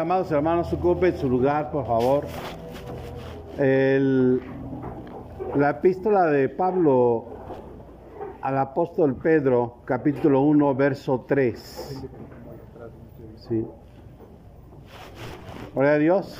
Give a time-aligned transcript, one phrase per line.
[0.00, 2.24] amados hermanos, ocupen su lugar, por favor.
[5.56, 7.26] La epístola de Pablo
[8.40, 12.08] al apóstol Pedro, capítulo 1, verso 3.
[13.48, 13.66] Sí.
[15.74, 16.36] Gloria a Dios.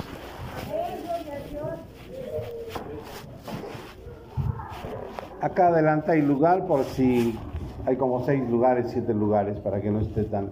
[5.39, 7.37] Acá adelante hay lugar por si
[7.85, 10.51] hay como seis lugares, siete lugares, para que no esté tan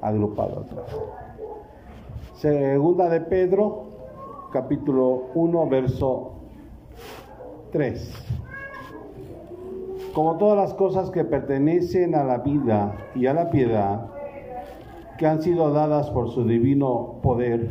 [0.00, 1.23] agrupado atrás.
[2.44, 3.84] Segunda de Pedro,
[4.52, 6.32] capítulo 1, verso
[7.72, 8.12] 3.
[10.12, 14.10] Como todas las cosas que pertenecen a la vida y a la piedad,
[15.16, 17.70] que han sido dadas por su divino poder,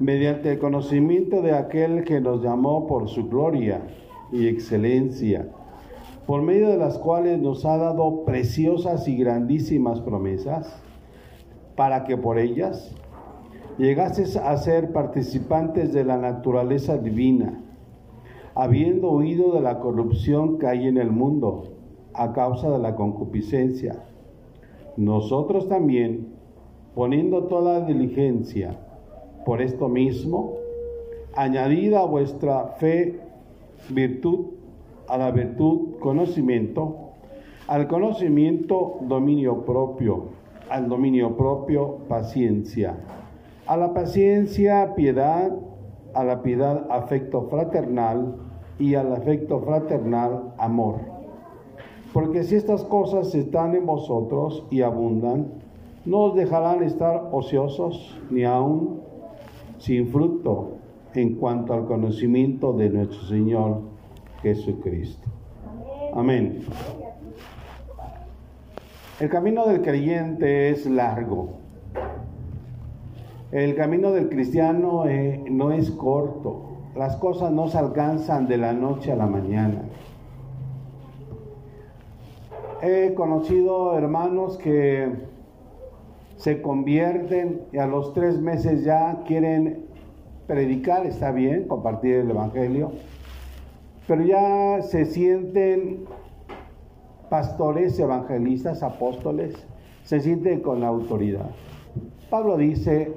[0.00, 3.82] mediante el conocimiento de aquel que nos llamó por su gloria
[4.32, 5.46] y excelencia,
[6.26, 10.74] por medio de las cuales nos ha dado preciosas y grandísimas promesas,
[11.76, 12.94] para que por ellas
[13.78, 17.60] llegases a ser participantes de la naturaleza divina,
[18.54, 21.68] habiendo huido de la corrupción que hay en el mundo
[22.12, 24.04] a causa de la concupiscencia.
[24.96, 26.34] Nosotros también,
[26.96, 28.76] poniendo toda diligencia
[29.46, 30.54] por esto mismo,
[31.36, 33.20] añadida a vuestra fe
[33.90, 34.46] virtud,
[35.06, 36.96] a la virtud conocimiento,
[37.68, 40.30] al conocimiento dominio propio,
[40.68, 42.96] al dominio propio paciencia,
[43.68, 45.52] a la paciencia piedad,
[46.14, 48.36] a la piedad afecto fraternal
[48.78, 51.00] y al afecto fraternal amor.
[52.14, 55.48] Porque si estas cosas están en vosotros y abundan,
[56.06, 59.02] no os dejarán estar ociosos ni aún
[59.76, 60.78] sin fruto
[61.12, 63.82] en cuanto al conocimiento de nuestro Señor
[64.40, 65.28] Jesucristo.
[66.14, 66.62] Amén.
[69.20, 71.67] El camino del creyente es largo.
[73.50, 76.64] El camino del cristiano eh, no es corto.
[76.94, 79.82] Las cosas no se alcanzan de la noche a la mañana.
[82.82, 85.10] He conocido hermanos que
[86.36, 89.86] se convierten y a los tres meses ya quieren
[90.46, 92.92] predicar, está bien, compartir el Evangelio,
[94.06, 96.04] pero ya se sienten
[97.28, 99.54] pastores, evangelistas, apóstoles,
[100.04, 101.50] se sienten con la autoridad.
[102.30, 103.14] Pablo dice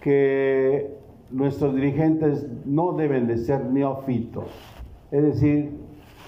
[0.00, 0.96] que
[1.30, 4.46] nuestros dirigentes no deben de ser neófitos,
[5.10, 5.72] es decir,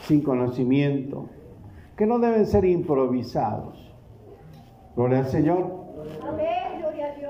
[0.03, 1.27] sin conocimiento,
[1.97, 3.93] que no deben ser improvisados.
[4.97, 5.78] Gloria al Señor.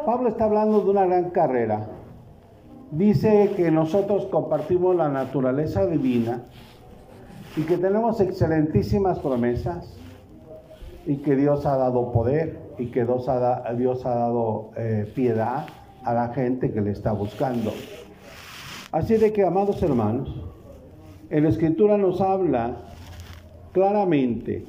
[0.04, 1.88] Pablo está hablando de una gran carrera.
[2.90, 6.44] Dice que nosotros compartimos la naturaleza divina
[7.56, 9.98] y que tenemos excelentísimas promesas
[11.08, 15.66] y que Dios ha dado poder y que Dios ha, dado eh, piedad
[16.04, 17.72] a la gente que le está buscando.
[18.92, 20.28] Así de que, amados hermanos,
[21.30, 22.76] en la escritura nos habla
[23.72, 24.66] claramente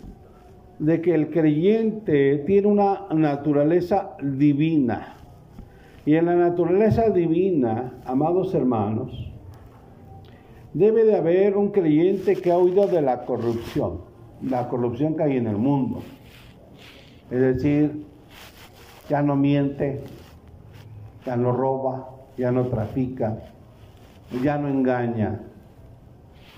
[0.80, 5.18] de que el creyente tiene una naturaleza divina.
[6.06, 9.30] Y en la naturaleza divina, amados hermanos,
[10.74, 14.00] debe de haber un creyente que ha huido de la corrupción,
[14.42, 16.02] la corrupción que hay en el mundo.
[17.32, 18.06] Es decir,
[19.10, 20.02] ya no miente,
[21.26, 23.38] ya no roba, ya no trafica,
[24.44, 25.42] ya no engaña,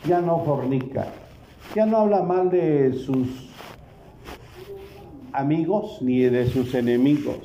[0.07, 1.07] ya no fornica,
[1.75, 3.49] ya no habla mal de sus
[5.33, 7.39] amigos ni de sus enemigos.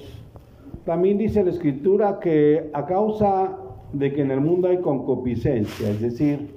[0.84, 3.56] También dice la escritura que a causa
[3.92, 6.54] de que en el mundo hay concupiscencia, es decir,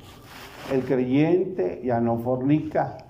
[0.72, 3.09] el creyente ya no fornica,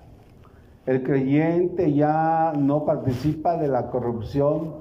[0.90, 4.74] el creyente ya no participa de la corrupción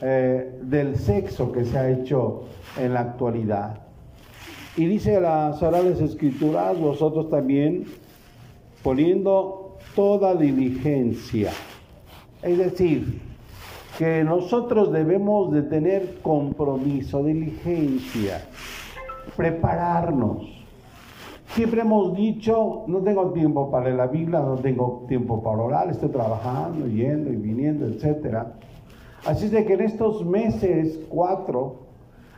[0.00, 2.44] eh, del sexo que se ha hecho
[2.78, 3.80] en la actualidad.
[4.76, 7.86] Y dice las Sagradas Escrituras, vosotros también,
[8.84, 11.50] poniendo toda diligencia,
[12.40, 13.20] es decir,
[13.98, 18.46] que nosotros debemos de tener compromiso, diligencia,
[19.36, 20.57] prepararnos.
[21.58, 26.10] Siempre hemos dicho, no tengo tiempo para la Biblia, no tengo tiempo para orar, estoy
[26.10, 28.44] trabajando, yendo y viniendo, etc.
[29.26, 31.78] Así es de que en estos meses, cuatro,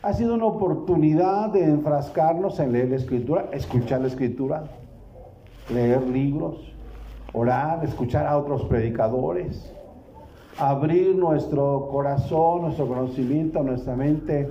[0.01, 4.65] ha sido una oportunidad de enfrascarnos en leer la escritura, escuchar la escritura,
[5.69, 6.73] leer libros,
[7.35, 9.71] orar, escuchar a otros predicadores,
[10.57, 14.49] abrir nuestro corazón, nuestro conocimiento, nuestra mente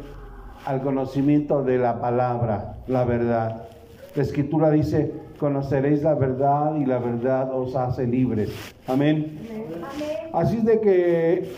[0.63, 3.69] al conocimiento de la palabra, la verdad.
[4.15, 8.49] La escritura dice, conoceréis la verdad y la verdad os hace libres.
[8.87, 9.39] Amén.
[9.49, 10.29] Amén.
[10.33, 11.51] Así es de que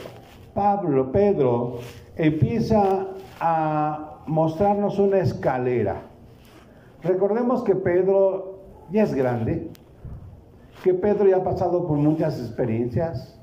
[0.53, 1.79] Pablo, Pedro,
[2.15, 3.07] empieza
[3.39, 6.01] a mostrarnos una escalera.
[7.03, 8.59] Recordemos que Pedro
[8.91, 9.69] ya es grande,
[10.83, 13.39] que Pedro ya ha pasado por muchas experiencias,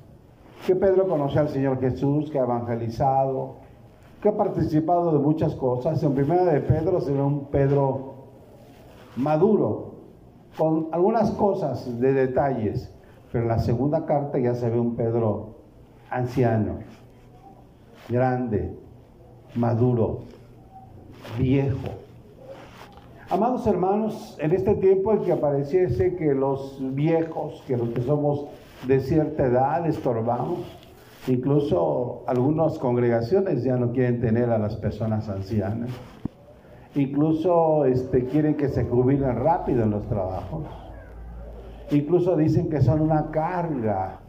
[0.67, 3.57] que Pedro conoce al Señor Jesús, que ha evangelizado,
[4.21, 6.03] que ha participado de muchas cosas.
[6.03, 8.08] En primera de Pedro se ve un Pedro
[9.19, 9.95] maduro,
[10.57, 12.93] con algunas cosas de detalles,
[13.31, 15.57] pero en la segunda carta ya se ve un Pedro
[16.09, 16.79] anciano,
[18.09, 18.75] grande,
[19.55, 20.21] maduro,
[21.39, 21.89] viejo.
[23.29, 28.47] Amados hermanos, en este tiempo en que apareciese que los viejos, que los que somos
[28.87, 30.61] de cierta edad, estorbamos,
[31.27, 35.91] incluso algunas congregaciones ya no quieren tener a las personas ancianas,
[36.95, 40.65] incluso este, quieren que se jubilen rápido en los trabajos,
[41.91, 44.21] incluso dicen que son una carga,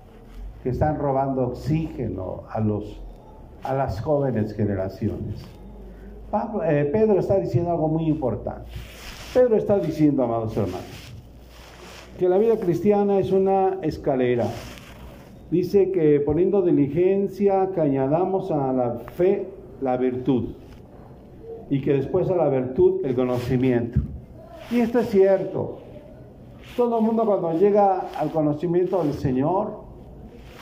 [0.63, 3.01] que están robando oxígeno a los
[3.63, 5.41] a las jóvenes generaciones.
[6.65, 8.69] Eh, Pedro está diciendo algo muy importante.
[9.33, 11.13] Pedro está diciendo, amados hermanos,
[12.17, 14.47] que la vida cristiana es una escalera.
[15.51, 19.49] Dice que poniendo diligencia que añadamos a la fe
[19.81, 20.49] la virtud
[21.69, 23.99] y que después a la virtud el conocimiento.
[24.71, 25.79] Y esto es cierto.
[26.75, 29.81] Todo el mundo cuando llega al conocimiento del Señor,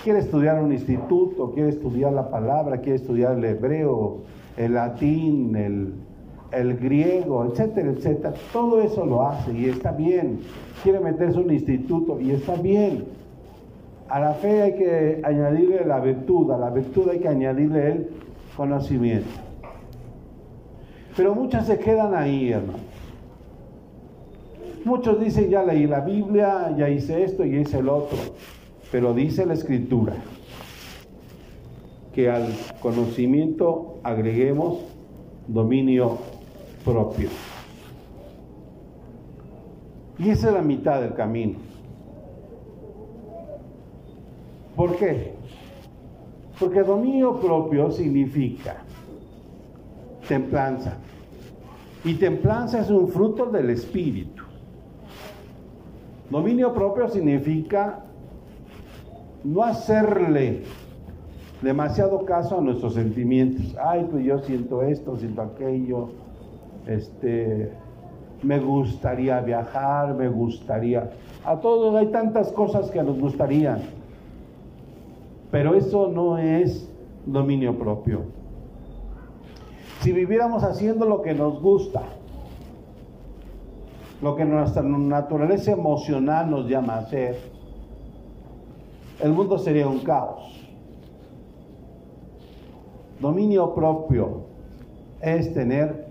[0.03, 4.19] quiere estudiar un instituto, quiere estudiar la palabra, quiere estudiar el hebreo,
[4.55, 5.93] el latín, el,
[6.77, 8.33] griego, etcétera, etcétera.
[8.53, 10.39] Todo eso lo hace y está bien.
[10.83, 13.05] Quiere meterse en un instituto y está bien.
[14.09, 18.09] A la fe hay que añadirle la virtud, a la virtud hay que añadirle el
[18.55, 19.46] conocimiento.
[21.17, 22.77] Pero muchas se quedan ahí, hermano.
[24.85, 28.17] Muchos dicen, ya leí la Biblia, ya hice esto y hice el otro.
[28.91, 30.13] Pero dice la escritura
[32.13, 32.47] que al
[32.81, 34.79] conocimiento agreguemos
[35.47, 36.19] dominio
[36.85, 37.29] propio.
[40.19, 41.57] Y esa es la mitad del camino.
[44.75, 45.33] ¿Por qué?
[46.59, 48.83] Porque dominio propio significa
[50.27, 50.97] templanza.
[52.07, 54.41] Y templanza es un fruto del espíritu.
[56.29, 57.99] Dominio propio significa
[59.43, 60.63] no hacerle
[61.61, 63.75] demasiado caso a nuestros sentimientos.
[63.83, 66.11] Ay, pues yo siento esto, siento aquello,
[66.85, 67.73] este,
[68.41, 71.09] me gustaría viajar, me gustaría.
[71.43, 73.79] A todos hay tantas cosas que nos gustaría,
[75.51, 76.89] pero eso no es
[77.25, 78.36] dominio propio.
[80.07, 82.01] Si viviéramos haciendo lo que nos gusta,
[84.21, 87.37] lo que nuestra naturaleza emocional nos llama a hacer,
[89.19, 90.65] el mundo sería un caos.
[93.19, 94.45] Dominio propio
[95.19, 96.07] es tener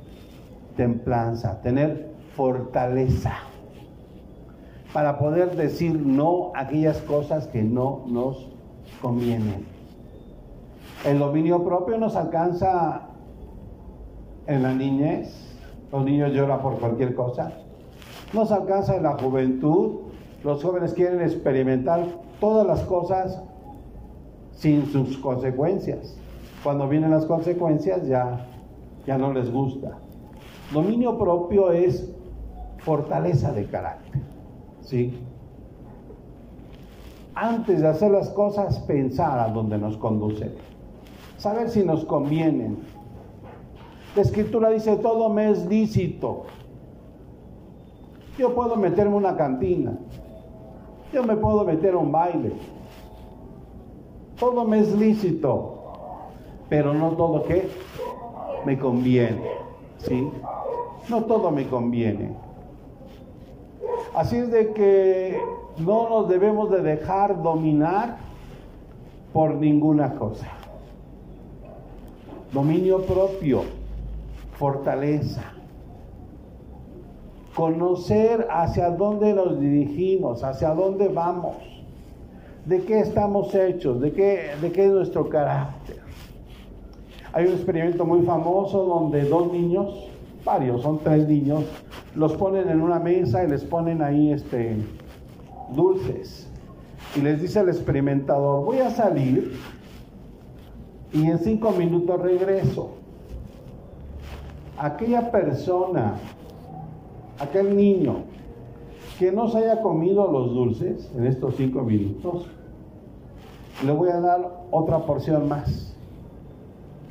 [0.77, 3.33] templanza, tener fortaleza
[4.93, 8.47] para poder decir no a aquellas cosas que no nos
[9.01, 9.65] convienen.
[11.07, 13.06] El dominio propio nos alcanza
[14.47, 15.35] en la niñez,
[15.93, 17.53] los niños lloran por cualquier cosa,
[18.33, 20.01] nos alcanza en la juventud,
[20.45, 22.07] los jóvenes quieren experimentar
[22.41, 23.43] todas las cosas
[24.53, 26.17] sin sus consecuencias.
[26.62, 28.47] Cuando vienen las consecuencias ya,
[29.07, 29.99] ya no les gusta.
[30.73, 32.11] Dominio propio es
[32.79, 34.23] fortaleza de carácter.
[34.81, 35.19] ¿sí?
[37.35, 40.55] Antes de hacer las cosas, pensar a dónde nos conducen.
[41.37, 42.79] Saber si nos convienen.
[44.16, 46.44] La escritura dice, todo me es lícito.
[48.38, 49.99] Yo puedo meterme una cantina,
[51.12, 52.52] yo me puedo meter a un baile.
[54.38, 55.75] Todo me es lícito,
[56.70, 57.68] pero no todo que
[58.64, 59.50] me conviene.
[59.99, 60.30] ¿Sí?
[61.11, 62.35] No todo me conviene.
[64.14, 65.38] Así es de que
[65.76, 68.16] no nos debemos de dejar dominar
[69.35, 70.46] por ninguna cosa.
[72.50, 73.62] Dominio propio,
[74.59, 75.57] fortaleza
[77.57, 81.57] conocer hacia dónde nos dirigimos, hacia dónde vamos,
[82.67, 85.97] de qué estamos hechos, de qué, de qué es nuestro carácter.
[87.33, 90.07] Hay un experimento muy famoso donde dos niños,
[90.45, 91.65] varios, son tres niños,
[92.15, 94.77] los ponen en una mesa y les ponen ahí este,
[95.75, 96.51] dulces.
[97.17, 99.55] Y les dice el experimentador, voy a salir
[101.11, 102.96] y en cinco minutos regreso.
[104.78, 106.14] Aquella persona
[107.38, 108.25] aquel niño
[109.18, 112.47] que no se haya comido los dulces en estos cinco minutos,
[113.85, 115.95] le voy a dar otra porción más.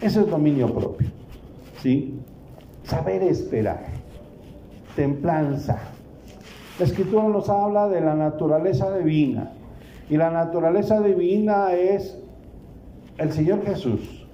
[0.02, 1.10] Eso es dominio propio.
[1.82, 2.20] ¿sí?
[2.84, 3.86] Saber esperar,
[4.96, 5.80] templanza.
[6.78, 9.52] La escritura nos habla de la naturaleza divina.
[10.10, 12.20] Y la naturaleza divina es
[13.18, 14.28] el Señor Jesús,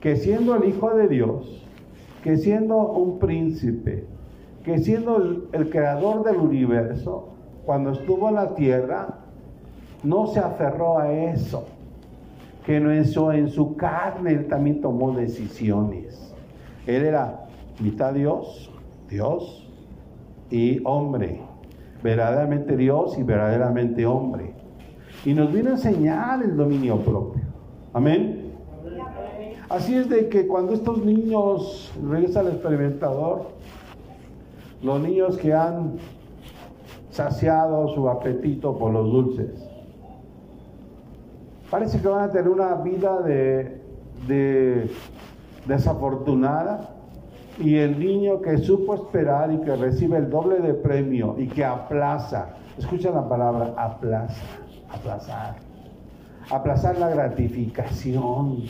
[0.00, 1.61] que siendo el Hijo de Dios,
[2.22, 4.04] que siendo un príncipe,
[4.64, 7.28] que siendo el, creador del universo,
[7.66, 9.18] cuando estuvo en la tierra,
[10.04, 11.66] no se aferró a eso,
[12.64, 16.32] que no eso en su carne él también tomó decisiones.
[16.86, 17.46] Él era
[17.80, 18.70] mitad Dios,
[19.08, 19.68] Dios
[20.50, 21.40] y hombre,
[22.02, 24.54] verdaderamente Dios y verdaderamente hombre.
[25.24, 27.42] Y nos viene a enseñar el dominio propio.
[27.92, 28.41] Amén.
[29.72, 33.46] Así es de que cuando estos niños, regresa al experimentador,
[34.82, 35.94] los niños que han
[37.10, 39.66] saciado su apetito por los dulces,
[41.70, 44.90] parece que van a tener una vida de
[45.66, 46.90] desafortunada
[47.58, 51.64] y el niño que supo esperar y que recibe el doble de premio y que
[51.64, 54.42] aplaza, escucha la palabra aplaza,
[54.90, 55.56] aplazar,
[56.50, 58.64] aplazar la gratificación.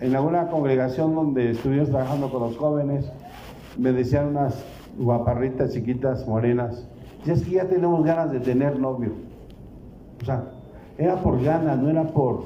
[0.00, 3.12] En alguna congregación donde estuvimos trabajando con los jóvenes,
[3.76, 4.64] me decían unas
[4.98, 6.88] guaparritas chiquitas, morenas,
[7.26, 9.12] ya es que ya tenemos ganas de tener novio.
[10.22, 10.44] O sea,
[10.96, 12.44] era por ganas, no era por,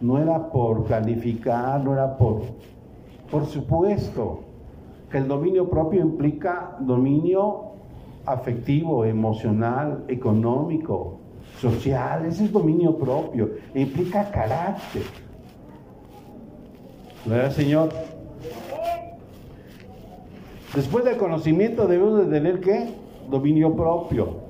[0.00, 2.42] no era por planificar, no era por,
[3.30, 4.40] por supuesto,
[5.08, 7.74] que el dominio propio implica dominio
[8.26, 11.18] afectivo, emocional, económico,
[11.60, 15.23] social, ese es dominio propio, implica carácter.
[17.26, 17.88] ¿Verdad, Señor?
[20.74, 22.94] Después del conocimiento debemos de tener qué?
[23.30, 24.44] Dominio propio.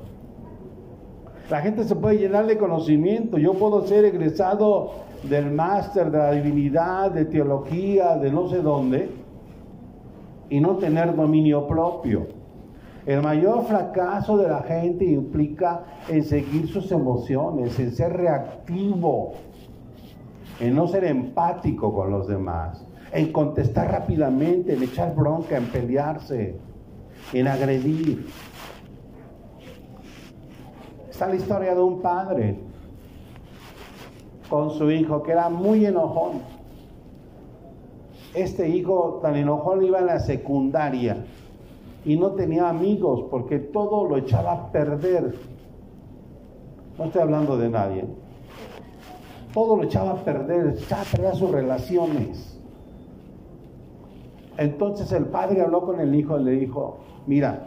[1.50, 3.38] La gente se puede llenar de conocimiento.
[3.38, 9.10] Yo puedo ser egresado del máster de la divinidad, de teología, de no sé dónde,
[10.50, 12.26] y no tener dominio propio.
[13.06, 19.34] El mayor fracaso de la gente implica en seguir sus emociones, en ser reactivo,
[20.60, 26.56] en no ser empático con los demás, en contestar rápidamente, en echar bronca, en pelearse,
[27.32, 28.26] en agredir.
[31.10, 32.58] Está la historia de un padre
[34.48, 36.42] con su hijo que era muy enojón.
[38.34, 41.24] Este hijo tan enojón iba a la secundaria
[42.04, 45.36] y no tenía amigos porque todo lo echaba a perder.
[46.98, 48.04] No estoy hablando de nadie.
[49.54, 52.58] Todo lo echaba a perder, echaba a perder sus relaciones.
[54.58, 57.66] Entonces el padre habló con el hijo y le dijo, mira,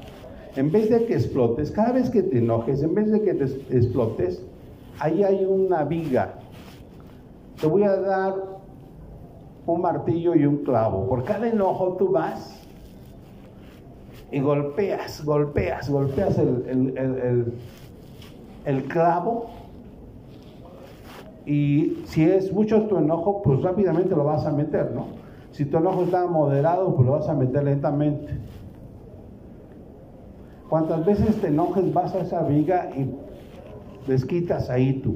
[0.56, 3.46] en vez de que explotes, cada vez que te enojes, en vez de que te
[3.76, 4.44] explotes,
[5.00, 6.36] ahí hay una viga.
[7.60, 8.36] Te voy a dar
[9.66, 11.08] un martillo y un clavo.
[11.08, 12.62] Por cada enojo tú vas
[14.32, 17.54] y golpeas, golpeas, golpeas el,
[18.66, 19.50] el, clavo
[21.48, 25.06] y si es mucho tu enojo, pues rápidamente lo vas a meter, ¿no?
[25.52, 28.38] Si tu enojo está moderado, pues lo vas a meter lentamente.
[30.70, 33.10] Cuantas veces te enojes, vas a esa viga y
[34.08, 35.16] desquitas ahí tú.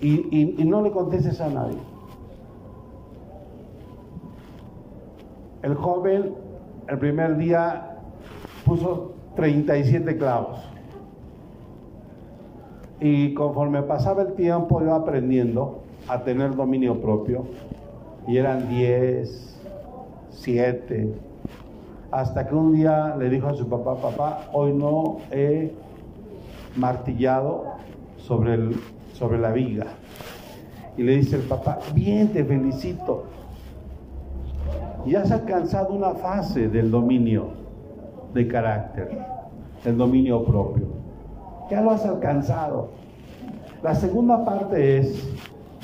[0.00, 1.76] Y, y no le contestes a nadie.
[5.62, 6.34] El joven
[6.88, 7.98] el primer día
[8.64, 10.71] puso 37 clavos.
[13.02, 17.44] Y conforme pasaba el tiempo iba aprendiendo a tener dominio propio.
[18.28, 19.60] Y eran 10,
[20.30, 21.12] 7.
[22.12, 25.72] Hasta que un día le dijo a su papá, papá, hoy no he
[26.76, 27.64] martillado
[28.18, 28.76] sobre, el,
[29.14, 29.86] sobre la viga.
[30.96, 33.24] Y le dice el papá, bien, te felicito
[35.04, 37.48] y has alcanzado una fase del dominio
[38.32, 39.18] de carácter,
[39.84, 40.91] el dominio propio.
[41.70, 42.90] Ya lo has alcanzado.
[43.82, 45.28] La segunda parte es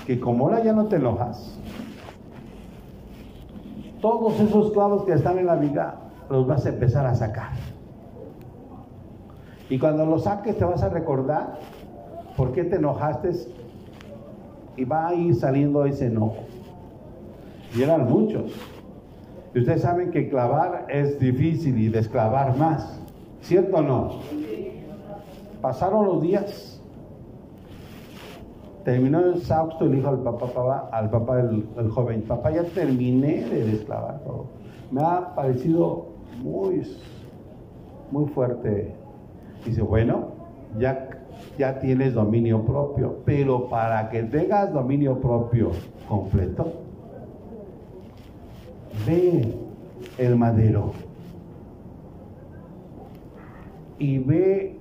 [0.06, 1.58] que como ahora ya no te enojas,
[4.00, 5.96] todos esos clavos que están en la viga
[6.30, 7.52] los vas a empezar a sacar.
[9.70, 11.58] Y cuando los saques te vas a recordar
[12.36, 13.32] por qué te enojaste
[14.76, 16.38] y va a ir saliendo ese enojo.
[17.74, 18.52] Y eran muchos.
[19.54, 23.00] Y ustedes saben que clavar es difícil y desclavar más.
[23.40, 24.10] ¿Cierto o no?
[25.60, 26.80] Pasaron los días.
[28.84, 33.44] Terminó el sausto y le dijo al papá, al papá del, joven, papá ya terminé
[33.44, 34.46] de desclavar todo.
[34.90, 36.06] Me ha parecido
[36.42, 36.86] muy,
[38.10, 38.94] muy fuerte.
[39.64, 40.28] Dice, bueno,
[40.78, 41.08] ya,
[41.58, 43.16] ya tienes dominio propio.
[43.26, 45.72] Pero para que tengas dominio propio
[46.08, 46.72] completo,
[49.06, 49.54] ve
[50.16, 50.92] el madero
[53.98, 54.77] y ve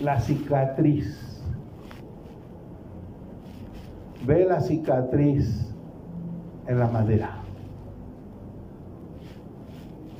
[0.00, 1.42] la cicatriz.
[4.26, 5.72] Ve la cicatriz
[6.66, 7.38] en la madera.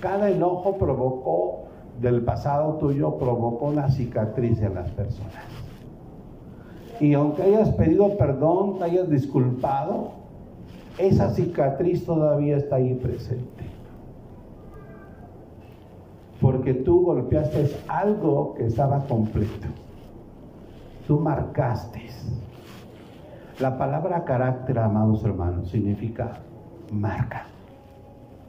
[0.00, 1.64] Cada enojo provocó,
[2.00, 5.44] del pasado tuyo, provocó una cicatriz en las personas.
[7.00, 10.12] Y aunque hayas pedido perdón, te hayas disculpado,
[10.98, 13.57] esa cicatriz todavía está ahí presente.
[16.48, 19.66] Porque tú golpeaste algo que estaba completo.
[21.06, 22.00] Tú marcaste.
[23.60, 26.38] La palabra carácter, amados hermanos, significa
[26.90, 27.44] marca.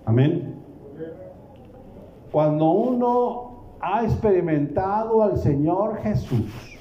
[0.06, 0.56] Amén.
[2.32, 6.78] Cuando uno ha experimentado al Señor Jesús,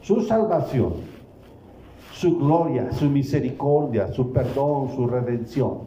[0.00, 0.94] su salvación,
[2.10, 5.82] su gloria, su misericordia, su perdón, su redención,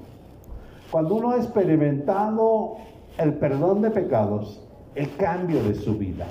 [0.90, 2.78] cuando uno ha experimentado
[3.18, 4.62] el perdón de pecados,
[4.96, 6.28] el cambio de su vida,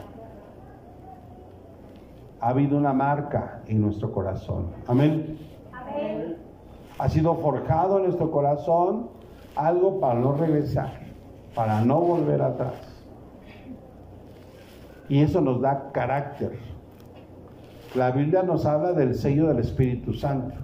[2.41, 4.67] ha habido una marca en nuestro corazón.
[4.87, 5.39] Amén.
[5.73, 6.37] Amén.
[6.99, 9.09] Ha sido forjado en nuestro corazón
[9.57, 10.93] algo para no regresar,
[11.55, 12.75] para no volver atrás.
[15.09, 16.59] Y eso nos da carácter.
[17.95, 20.55] La Biblia nos habla del sello del Espíritu Santo.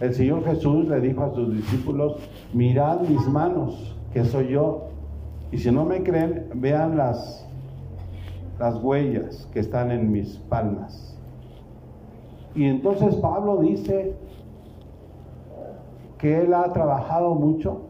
[0.00, 2.16] El Señor Jesús le dijo a sus discípulos,
[2.52, 4.84] mirad mis manos, que soy yo.
[5.52, 7.44] Y si no me creen, vean las
[8.58, 11.16] las huellas que están en mis palmas.
[12.54, 14.14] Y entonces Pablo dice
[16.18, 17.82] que él ha trabajado mucho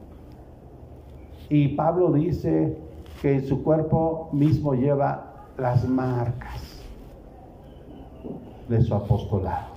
[1.50, 2.76] y Pablo dice
[3.20, 6.82] que en su cuerpo mismo lleva las marcas
[8.68, 9.74] de su apostolado.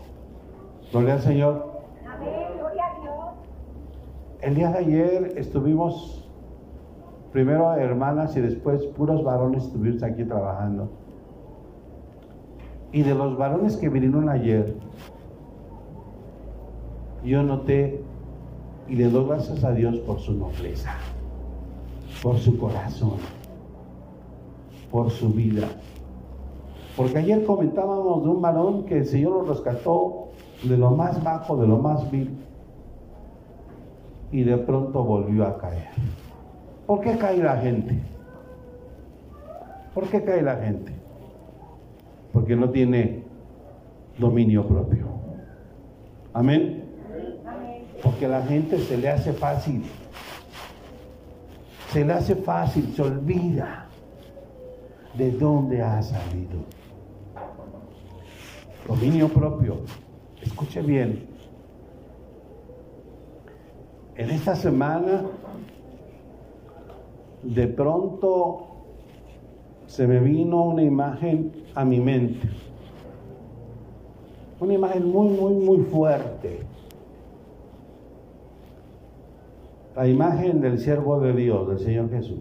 [0.92, 1.82] Gloria al Señor.
[2.10, 3.26] Amén, gloria a Dios.
[4.42, 6.27] El día de ayer estuvimos
[7.32, 10.90] primero hermanas y después puros varones estuvimos aquí trabajando.
[12.92, 14.76] Y de los varones que vinieron ayer,
[17.24, 18.02] yo noté
[18.88, 20.94] y le doy gracias a Dios por su nobleza,
[22.24, 23.18] por su corazón,
[24.90, 25.68] por su vida.
[26.96, 30.30] Porque ayer comentábamos de un varón que el Señor lo rescató
[30.64, 32.38] de lo más bajo, de lo más vil,
[34.32, 35.90] y de pronto volvió a caer.
[36.88, 38.00] ¿Por qué cae la gente?
[39.94, 40.94] ¿Por qué cae la gente?
[42.32, 43.24] Porque no tiene
[44.18, 45.08] dominio propio.
[46.34, 46.86] Amén.
[48.02, 49.84] Porque la gente se le hace fácil.
[51.92, 53.88] Se le hace fácil, se olvida
[55.16, 56.60] de dónde ha salido.
[58.88, 59.82] Dominio propio.
[60.42, 61.28] Escuche bien.
[64.16, 65.24] En esta semana
[67.44, 68.68] de pronto
[69.86, 72.50] se me vino una imagen a mi mente.
[74.60, 76.60] Una imagen muy, muy, muy fuerte.
[79.96, 82.40] La imagen del siervo de Dios, del Señor Jesús.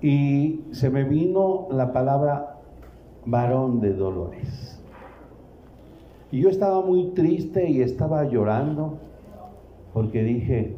[0.00, 2.60] Y se me vino la palabra
[3.24, 4.80] varón de dolores.
[6.30, 8.98] Y yo estaba muy triste y estaba llorando
[9.92, 10.76] porque dije,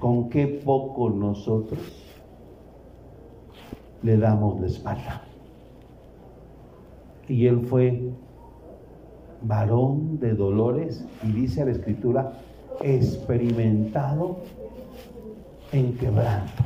[0.00, 1.78] con qué poco nosotros
[4.02, 5.22] le damos la espalda.
[7.28, 8.10] Y él fue
[9.42, 12.32] varón de dolores y dice la escritura,
[12.80, 14.38] experimentado
[15.70, 16.64] en quebranto.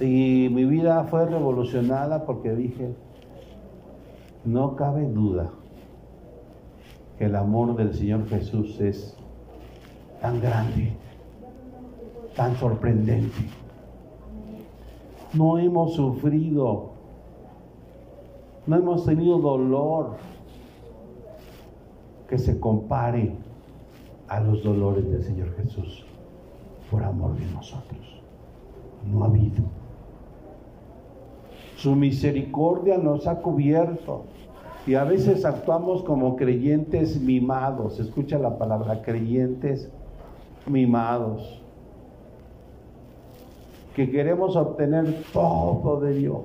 [0.00, 2.94] Y mi vida fue revolucionada porque dije,
[4.44, 5.50] no cabe duda
[7.18, 9.16] que el amor del Señor Jesús es
[10.22, 10.92] tan grande,
[12.36, 13.42] tan sorprendente.
[15.34, 16.92] No hemos sufrido,
[18.66, 20.16] no hemos tenido dolor
[22.28, 23.34] que se compare
[24.28, 26.06] a los dolores del Señor Jesús
[26.90, 28.22] por amor de nosotros.
[29.04, 29.64] No ha habido.
[31.76, 34.22] Su misericordia nos ha cubierto.
[34.86, 37.98] Y a veces actuamos como creyentes mimados.
[37.98, 39.90] Escucha la palabra creyentes
[40.66, 41.62] mimados,
[43.94, 46.44] que queremos obtener todo de Dios,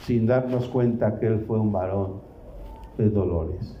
[0.00, 2.20] sin darnos cuenta que Él fue un varón
[2.96, 3.76] de dolores.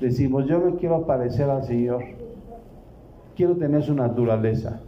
[0.00, 2.02] Decimos, yo me quiero parecer al Señor,
[3.36, 4.80] quiero tener su naturaleza.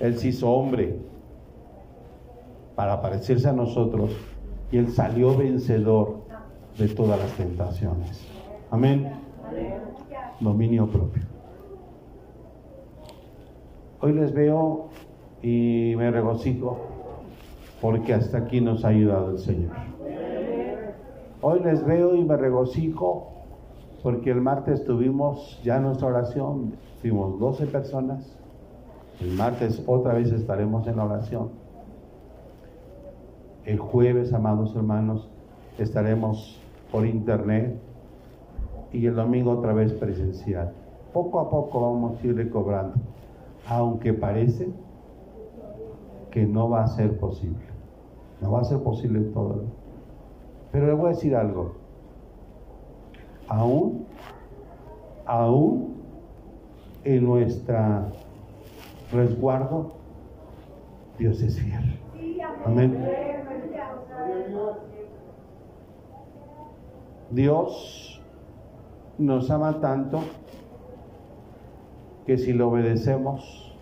[0.00, 0.98] Él se hizo hombre
[2.74, 4.10] para parecerse a nosotros
[4.72, 6.24] y Él salió vencedor
[6.78, 8.26] de todas las tentaciones.
[8.70, 9.12] Amén.
[10.40, 11.33] Dominio propio.
[14.04, 14.88] Hoy les veo
[15.40, 16.76] y me regocijo
[17.80, 19.72] porque hasta aquí nos ha ayudado el Señor.
[21.40, 23.32] Hoy les veo y me regocijo
[24.02, 28.36] porque el martes tuvimos ya nuestra oración, fuimos 12 personas.
[29.22, 31.48] El martes otra vez estaremos en la oración.
[33.64, 35.30] El jueves, amados hermanos,
[35.78, 36.60] estaremos
[36.92, 37.80] por internet
[38.92, 40.74] y el domingo otra vez presencial.
[41.14, 42.96] Poco a poco vamos a ir recobrando,
[43.68, 44.68] aunque parece
[46.30, 47.64] que no va a ser posible.
[48.40, 49.64] No va a ser posible todo.
[50.72, 51.74] Pero le voy a decir algo.
[53.48, 54.06] Aún,
[55.26, 55.94] aún
[57.04, 58.08] en nuestra
[59.12, 59.92] resguardo,
[61.18, 62.00] Dios es fiel.
[62.64, 62.98] Amén.
[67.30, 68.22] Dios
[69.18, 70.20] nos ama tanto
[72.26, 73.76] que si lo obedecemos,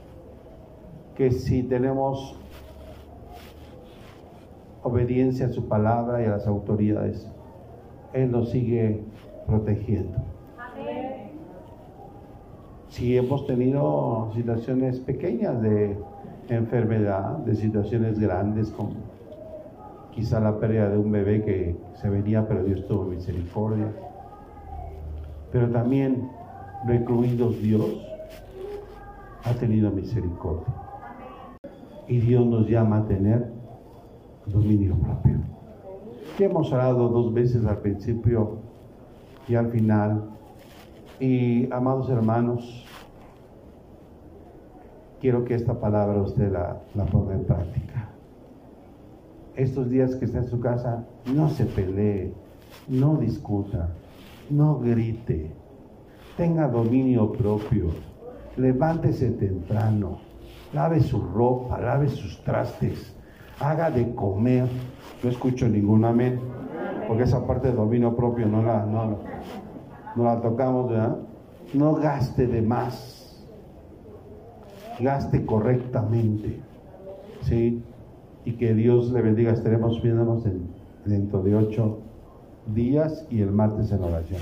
[1.14, 2.36] que si tenemos
[4.82, 7.30] obediencia a su palabra y a las autoridades,
[8.12, 9.02] Él nos sigue
[9.46, 10.18] protegiendo.
[12.88, 15.96] Si hemos tenido situaciones pequeñas de
[16.48, 19.12] enfermedad, de situaciones grandes como
[20.10, 23.90] quizá la pérdida de un bebé que se venía, pero Dios tuvo misericordia.
[25.50, 26.28] Pero también,
[26.86, 28.11] recluidos Dios,
[29.44, 30.74] ha tenido misericordia.
[32.08, 33.52] Y Dios nos llama a tener
[34.46, 35.38] dominio propio.
[36.36, 38.58] Que hemos orado dos veces al principio
[39.48, 40.30] y al final.
[41.20, 42.86] Y amados hermanos,
[45.20, 48.12] quiero que esta palabra usted la, la ponga en práctica
[49.56, 52.32] estos días que está en su casa, no se pelee,
[52.88, 53.90] no discuta,
[54.50, 55.50] no grite,
[56.36, 57.90] tenga dominio propio,
[58.56, 60.18] levántese temprano,
[60.72, 63.14] lave su ropa, lave sus trastes,
[63.60, 64.66] haga de comer.
[65.22, 66.40] No escucho ningún amén,
[67.06, 69.18] porque esa parte de dominio propio no la, no,
[70.16, 71.16] no la tocamos, ¿verdad?
[71.74, 73.46] No gaste de más,
[75.00, 76.60] gaste correctamente,
[77.42, 77.82] ¿sí?
[78.44, 79.52] y que Dios le bendiga.
[79.52, 80.44] Estaremos viéndonos
[81.04, 81.98] dentro de ocho
[82.74, 84.40] días y el martes en oración.